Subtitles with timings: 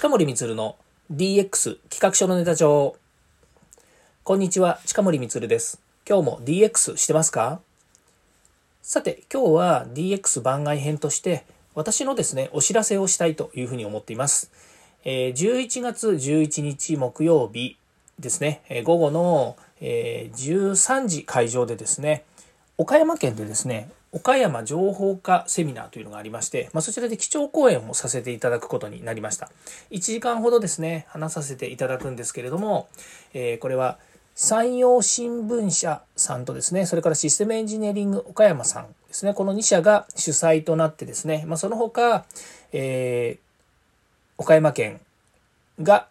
[0.00, 0.76] 近森光の
[1.12, 2.96] DX 企画書のネタ帳。
[4.24, 5.78] こんにちは、近森光です。
[6.08, 7.60] 今日も DX してますか？
[8.80, 11.44] さて、今日は DX 番外編として、
[11.74, 14.50] 私のですね、お知らせをしたいというふうに思っています。
[15.04, 17.76] えー、11月11日木曜日
[18.18, 22.24] ですね、え午後の、え13時会場でですね、
[22.80, 29.50] 岡山県でですね、岡山情報化セミナーというのがありまして、まあ、そちらで基調講演をさせていただくことになりました。
[29.90, 32.88] 1時間ほどですね、話させていただくんですけれども、
[33.34, 33.98] えー、これは
[34.34, 42.24] 山陽新聞社さんとですね、それからシステムエンジニアリング岡山さんですね、この2社が主催となってですね、まあ、その他、
[42.72, 43.38] えー、
[44.38, 45.02] 岡山県
[45.82, 46.06] が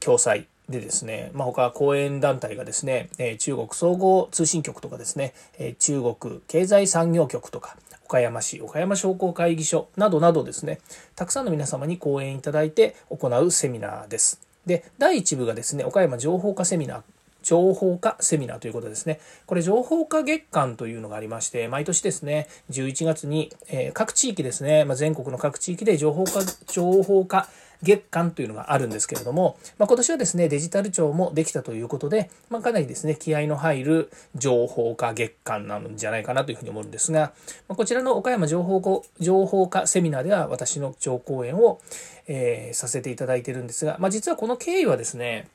[0.00, 10.80] 共催でですね、まあ、他講演団体がですね、え中国総合通信局とかですね、え中国経済産業局とか、岡山市岡山商工会議所などなどですね、
[11.16, 14.40] たくさんの皆様に講演いただいて行うセミナーです。
[14.64, 17.02] で、第1部がですね、岡山情報化セミナー。
[17.42, 19.20] 情報化セミナーということですね。
[19.44, 27.50] これ情報化月間というのがありまして、毎年ですね、11月に、え各地域ですね、ま、全国の各地域で情報化、情報化
[27.84, 37.32] 月間というのがあるんですけれども、まあ、今年はですね、デジタル庁もできたということで、まあ、かなりですね、気合の入る情報化月間なんじゃないかなというふうに思うんですが、
[37.68, 41.80] ま、こちらの岡山情報情報化セミナーでは私の情講演を、
[42.26, 45.48] えー、させていただいてるんですが、まあ、実はこの経緯はですね、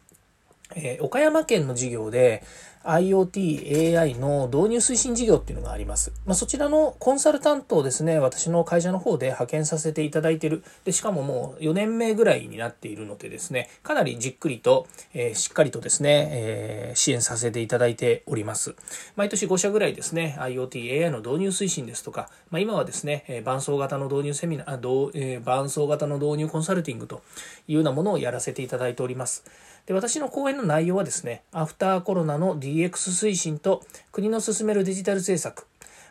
[0.76, 2.44] えー、岡山県の事業で
[2.84, 6.14] IoT、AI の導入推進事業っていうのがあります。
[6.26, 10.64] まあ、そちらのコンサルタントをですね、私の会社の方で派遣させていただいている。
[10.86, 18.76] で、しかももう4年目ぐらいになっているのでですね、かなりじっくりと、えー、しっかりとですね、えー、支援させていただいております。
[19.16, 27.22] 毎年5社ぐらいですね、IoT、AI の導入推進ですとか、まあ、今はですね、え伴走型の導入セミナー、あえ、伴走型の導入コンサルティングと
[27.68, 29.44] いうようなものをやらせていただいております。
[29.90, 35.66] で私の講演の内容はですね、アフターコロナの DX DX 推進と国の進めるデジタル政策、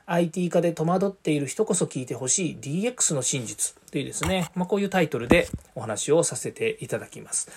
[0.07, 7.49] IT 化で戸惑っている人こそ聞いてほしい DX の真実というですね、まあ、こういうタイトルでお話をさせていただきます。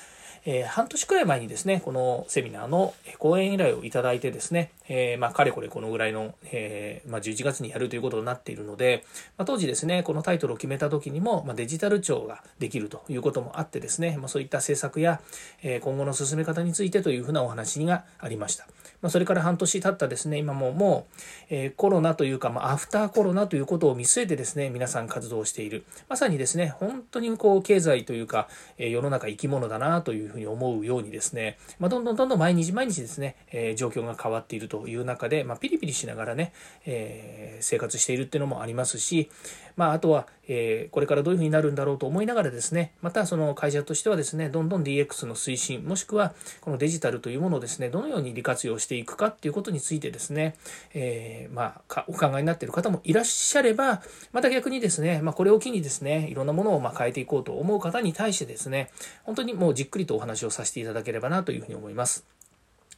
[0.43, 9.05] えー、半年くらい前にですね、このセミナーの講演依頼をいただいてですね、えー、まあ、かれこれこのぐらいの、えー、まあ、11月にやるということになっているので、
[9.37, 15.21] まあ、当時ですね、このタイトルを決めた時にも、まデジタル庁ができるということもあってですね、まそういった政策や、
[15.61, 18.67] え今後の進め方についてというふうなお話がありました。
[19.01, 21.15] まそれから半年経ったですね、今ももう、
[21.49, 25.85] えコロナというか、まアフターコロナということを見据えてですね、皆さん活動している。
[26.09, 28.47] まさにですね、本当にこう、経済というか、
[28.77, 36.53] え世の中生き物だなというふうに思うようにですね、まあ、どんどんどんどん毎日毎日ですね、えー、状況が変わっているという中で、まあ、ピリピリしながらね、
[36.85, 39.29] えー、生活しているっていうのもありますし、
[39.75, 50.55] まあ、あとは、えー、これからどういうふうになるんだろうと思いながらですね、またその会社としてはですね、どんどん DX の推進、もしくはこのデジタルというものをですね、どのように利活用していくかっていうことについてですね、
[50.93, 54.01] えー、まあ、お考えになっている方もいらっしゃれば、
[54.33, 58.91] また逆にですね、まあ、これを機にですね、いろんなものをま変えていこうと思う方に対してですね、
[59.23, 62.25] 本当にもうじっくりとお話をさせていただければなというふうに思います。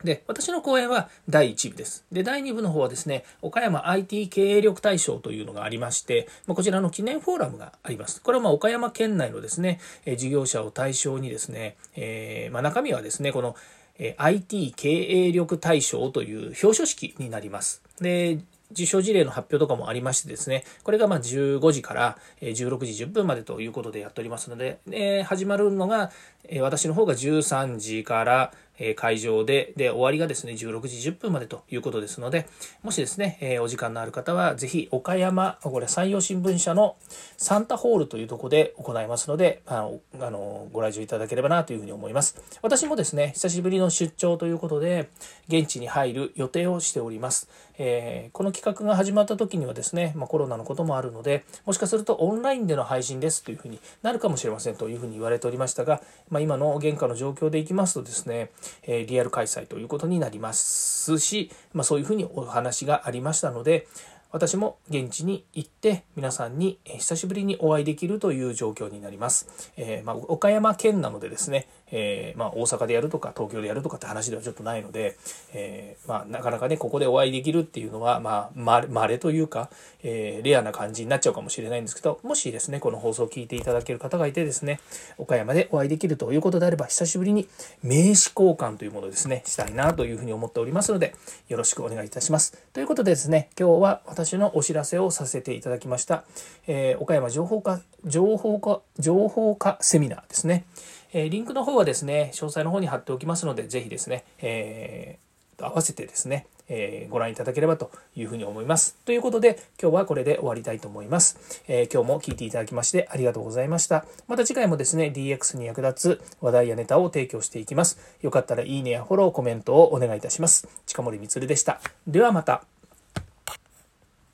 [0.04, 2.06] で、私の講演は第1部です。
[2.12, 8.22] で、第2部の方はですね、岡山 IT 経営力大賞というのがありまして、まこちらの記念フォーラムがあります。
[8.22, 13.56] これはま岡山県内のですね、え事業者を対象にですね、えー、ま中身はですね、この、
[13.98, 17.82] え IT 経営力大賞という表彰式になります。
[18.02, 18.40] で、
[18.74, 26.12] 受賞事例の発表とかもありましてですね、これがま15時から16時10分までということでやっておりますので、え始まるのが、
[26.46, 32.48] え私の方が13時からえ会場で、で、終わりがですね、16時10分までということですので、
[32.82, 36.96] もしですね、えお時間のある方は、ぜひ、岡山、これ、山陽新聞社の
[37.38, 42.42] サンタホールというとこで行いますので、あの、あのご来場いただければなというふうに思います。
[42.62, 45.10] 私もですね、久しぶりの出張ということで、
[45.48, 47.50] 現地に入る予定をしております。
[47.78, 58.50] えー、この企画が始まった時にはですね、まあ、コロナのこともあるので、もしかするとオンラインでの配信ですというふうになるかもしれませんというふうに言われておりましたが、まあ、今の現下の状況でいきますとですね、
[58.84, 63.88] え、リアル開催ということになりますし、まあ、そういうふうにお話がありましたので、
[64.34, 69.72] 私も現地に行って皆さんに久しぶりにお会いできるという状況になります。
[69.78, 75.18] えー、まあ、岡山県なのでですね、えー、まあ、大阪でやるとか東京でやるとかって話ではちょっとないので、
[75.54, 79.70] えー、まあ、なかなかねここでお会いできるっていうのはまあまれというか、
[80.04, 84.80] えレアな感じになっちゃうかもしれないんですけどもしですねこの放送を聞いていただける方がいてですね
[85.18, 87.48] 岡山でお会いできるということであれば久しぶりに
[87.82, 91.16] 名刺交換というものですねしたいなというふうに思っておりますので
[91.48, 92.58] よろしくお願いいたします。
[92.74, 96.26] ということでですね今日は私のお知らせをさせていただきました、
[96.68, 100.66] えー、岡山情報化情報化情報化セミナーですね。
[101.14, 108.96] えリンクの方はですね、詳細の方に貼っておきますので、ぜひですね、えー、合わせてですね、えー、ご覧いただければというふうに思います。
[109.06, 111.64] ということで、今日はこれで終わりたいと思います。
[111.68, 114.06] えー、今日も聞いていただきましてありがとうございました。
[114.28, 118.00] また次回もですね、DX に役立つ話題やネタを提供していきます。
[118.22, 120.68] よかったらいいねやフォロー、コメントをお願いいたします。
[120.86, 121.80] 近森光でした。
[122.08, 122.73] ではまた。